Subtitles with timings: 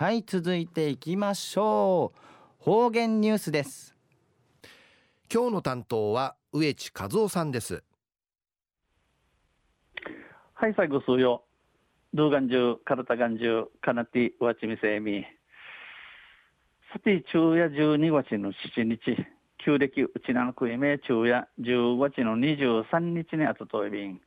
[0.00, 2.64] はい続いていきましょう。
[2.64, 3.94] 方言ニュースです。
[5.30, 7.84] 今日の担当は植地和夫さんです。
[10.54, 11.44] はい最後数よ。
[12.14, 15.22] 動画中体眼中かなてわちみせみ
[16.94, 19.18] さて昼夜12月の7日
[19.58, 24.18] 旧暦うちなのくいめ昼夜10月の23日にあたといびん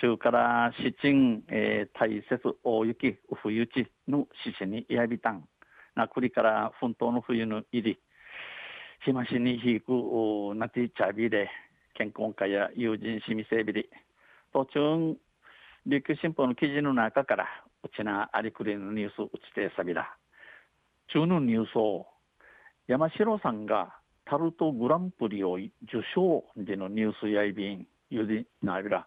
[0.00, 2.24] 中から七鎮、えー、大雪
[2.64, 5.44] 大雪冬地の獅子にやびたん。
[5.94, 7.98] なくりから奮闘の冬の入り。
[9.04, 11.48] 日増しに引くなてちゃびで
[11.94, 13.88] 健康会や友人しみせびり。
[14.52, 15.16] 途中
[15.86, 17.46] 琉球新報の記事の中から
[17.82, 20.16] うちなありくりのニュースうちてさびら。
[21.12, 22.06] 中のニュースを
[22.88, 25.70] 山城さんがタルトグランプリを受
[26.14, 29.06] 賞でのニュースやいびんゆりなびら。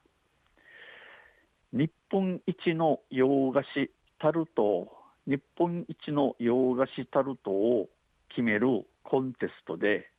[1.73, 4.88] 日本一の洋菓子タルト
[5.27, 7.90] 日本一の洋菓子タルトを
[8.30, 10.10] 決めるコンテストで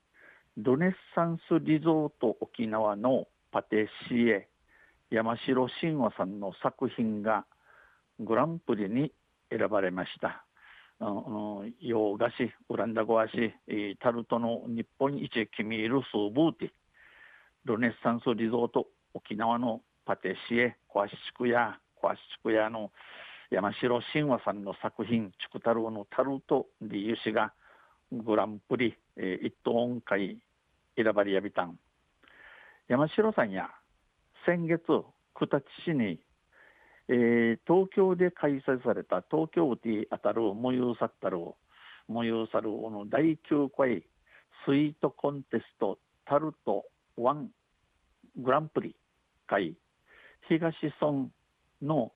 [0.59, 4.49] ルネッサンスリゾート沖縄のパティシエ
[5.11, 7.47] 山城慎吾さんの作品が
[8.21, 9.11] グランプリに
[9.51, 10.45] 選ばれました。
[11.81, 16.71] 洋菓子、オランダ語菓子、タルトの日本一決めるスーブーティ、
[17.65, 22.91] ルネッサンスリゾート沖縄のパティシエ、コアシチクヤ、コアシチクヤの
[23.51, 27.53] 山城慎吾さんの作品、チクタルのタルトリユシが
[28.11, 30.39] グランプリ、えー、一等音階
[30.97, 31.79] 選ばれやびたん。
[32.89, 33.69] 山城さんや
[34.47, 34.81] 先月、
[35.35, 36.19] 九立市に、
[37.09, 41.37] えー、東京で開催された東京ティあたる模様さったる
[42.09, 44.03] 模様さるの第9回
[44.65, 46.87] スイートコンテストタルト
[47.19, 47.51] ワン
[48.39, 48.97] グランプリ
[49.47, 49.75] 会
[50.49, 51.29] 東村
[51.83, 52.13] の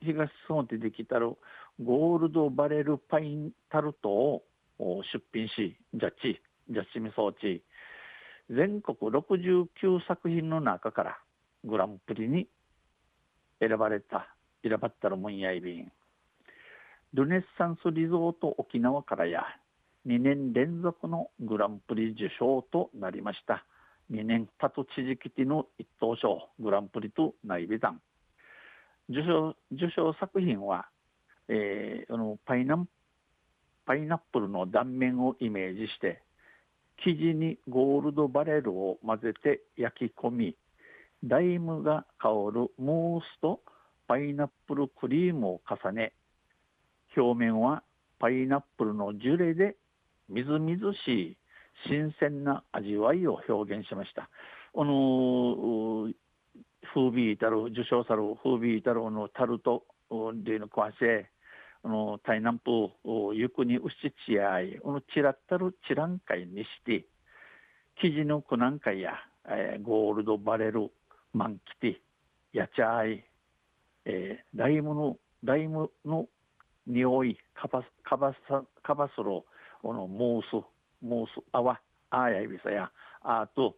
[0.00, 1.36] 東村でできたる
[1.82, 4.42] ゴールドバレルパインタルトを
[4.78, 7.62] 出品しジャッジジャッジみ装置。
[8.48, 9.66] 全国69
[10.06, 11.18] 作品の中から
[11.64, 12.48] グランプリに
[13.60, 15.92] 選ばれた選ばったるもんやいびん。
[17.12, 19.44] ルネッサンスリゾート沖縄からや
[20.06, 23.64] 2年連続のグランプリ受賞となりました。
[24.10, 28.00] 2年たと地域ティの一等賞グランプリと内備団。
[29.08, 30.86] 受賞受賞作品は、
[31.48, 32.84] えー、あのパイナ
[33.84, 36.20] パイナップルの断面をイメージして
[37.04, 40.56] 生地にゴールドバレルを混ぜて焼き込み
[41.22, 43.60] ライムが香るムースと
[44.08, 46.12] パイナップルクリームを重ね
[47.16, 47.82] 表面は
[48.18, 49.76] パイナップルのジュレで
[50.28, 51.36] みずみずしい
[51.88, 54.28] 新鮮な味わいを表現しました。
[54.78, 56.08] あの
[56.92, 59.84] 風味たる受賞さる風味たるのタルト
[60.44, 61.26] での壊せ
[61.82, 62.90] あの台南部
[63.34, 67.06] ゆくにうしちやいこのちらったるちらんかいにして
[68.00, 69.12] 生地のくなんかや、
[69.48, 70.90] えー、ゴールドバレル
[71.32, 73.24] マンキティやちゃい、
[74.04, 76.26] えー、ライムのライムの
[76.86, 79.44] 匂いカバカバサカバスロ
[79.82, 80.64] このモース
[81.02, 81.80] モースあわ
[82.10, 82.90] あやいびさや
[83.22, 83.76] あと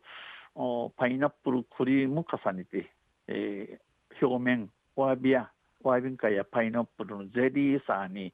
[0.97, 2.91] パイナップルクリーム重ねて、
[3.29, 5.51] えー、表面ワービア
[5.83, 8.33] ワービンカやパイナップルのゼリーさに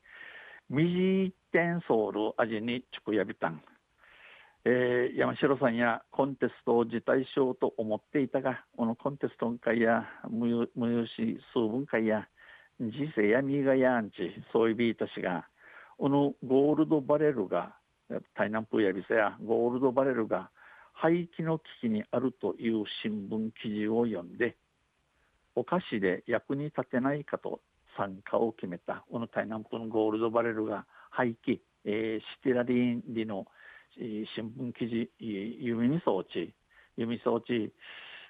[0.71, 3.63] ミジテンソール味にチクヤビタン
[4.67, 12.27] えー、山城さんやコンテストを辞退しようと思っていたが、このコンテストん会や無有し数分会や、
[12.81, 14.15] 人生やみがやんち、
[14.55, 15.47] そういうビート氏が、
[15.99, 17.75] このゴールドバレルが、
[18.35, 20.51] 台南風やびせやゴールドバレルが
[20.93, 24.57] 廃棄の危機にあるという新聞記事を読んで、
[25.55, 27.61] お菓子で役に立てないかと
[27.97, 33.47] 参加を決めた、この台南風のゴールドバレルが廃棄、えー、シティラリンリの
[33.97, 34.27] 新
[34.59, 36.55] 聞記事弓み装置。
[36.97, 37.73] 弓装置、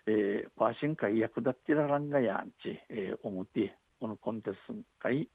[0.07, 5.29] えー、パーシン会役立ってららんがやんち、えー、思ってこのコンテスト会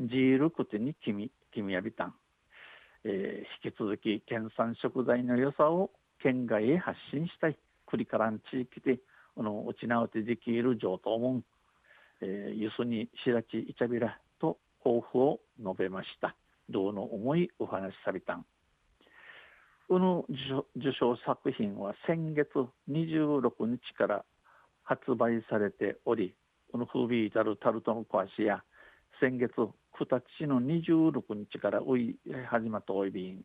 [0.00, 2.14] ジールクテに君君やびたん、
[3.04, 5.90] えー、引き続き県産食材の良さを
[6.22, 7.58] 県外へ発信したい。
[7.86, 8.98] クリカラン地域で
[9.36, 11.44] この落ち直ってできる上等門、
[12.20, 16.34] えー、ゆすに白地いちゃびらと抱負を述べました。
[16.68, 18.44] どうの思いお話しさびたん。
[19.88, 20.24] この
[20.76, 22.48] 受賞作品は先月
[22.90, 24.24] 26日から
[24.82, 26.34] 発売されており、
[26.72, 28.64] この風味至るタルトの壊しや、
[29.20, 29.70] 先月9
[30.38, 31.80] 日の26日から
[32.48, 33.44] 始まったおいびん、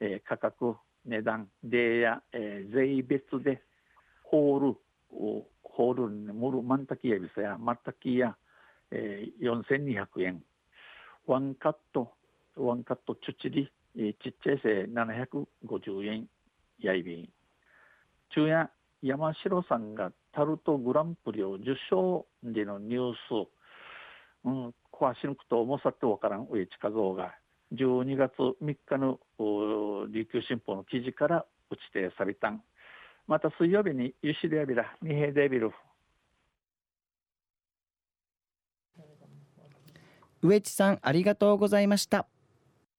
[0.00, 0.74] えー、価格、
[1.04, 3.62] 値段、デーや、えー、税別で
[4.24, 4.76] ホール、
[5.62, 8.36] ホールにムルマンタキヤビサやマッタキや、
[8.90, 10.42] えー、4200円、
[11.26, 12.12] ワンカット
[12.56, 13.70] ワンカットチュチリ、
[14.22, 16.26] ちっちゃいせい750円
[16.80, 17.28] やいびん。
[18.34, 18.70] 中夜
[19.02, 23.48] 山城さんがタルトグランプリを受賞でのニュース、
[24.44, 27.34] うん、壊し抜くと重さってわからん上近蔵が
[27.74, 32.62] 12月3日の琉球新報の記事から打ち手されたん。
[33.26, 35.72] また水曜日にユシデアビラ、ミヘデビル。
[40.42, 42.26] 上地さんありがとうございました。